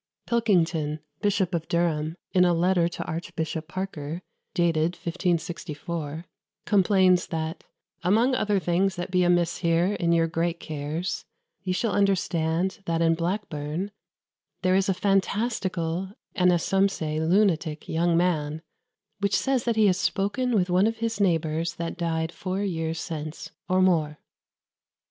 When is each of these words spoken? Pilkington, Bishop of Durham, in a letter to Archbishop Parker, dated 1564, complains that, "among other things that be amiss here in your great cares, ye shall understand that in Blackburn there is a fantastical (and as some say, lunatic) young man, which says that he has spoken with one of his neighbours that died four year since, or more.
Pilkington, 0.25 0.99
Bishop 1.21 1.53
of 1.53 1.67
Durham, 1.67 2.15
in 2.33 2.43
a 2.43 2.55
letter 2.55 2.87
to 2.87 3.03
Archbishop 3.03 3.67
Parker, 3.67 4.23
dated 4.55 4.95
1564, 4.95 6.25
complains 6.65 7.27
that, 7.27 7.63
"among 8.03 8.33
other 8.33 8.57
things 8.57 8.95
that 8.95 9.11
be 9.11 9.23
amiss 9.23 9.57
here 9.57 9.93
in 9.93 10.11
your 10.11 10.25
great 10.25 10.59
cares, 10.59 11.25
ye 11.61 11.71
shall 11.71 11.91
understand 11.91 12.79
that 12.85 12.99
in 13.03 13.13
Blackburn 13.13 13.91
there 14.63 14.73
is 14.73 14.89
a 14.89 14.95
fantastical 14.95 16.13
(and 16.33 16.51
as 16.51 16.63
some 16.63 16.89
say, 16.89 17.19
lunatic) 17.19 17.87
young 17.87 18.17
man, 18.17 18.63
which 19.19 19.35
says 19.35 19.65
that 19.65 19.75
he 19.75 19.85
has 19.85 19.99
spoken 19.99 20.55
with 20.55 20.71
one 20.71 20.87
of 20.87 20.97
his 20.97 21.19
neighbours 21.21 21.75
that 21.75 21.95
died 21.95 22.31
four 22.31 22.63
year 22.63 22.95
since, 22.95 23.51
or 23.69 23.83
more. 23.83 24.17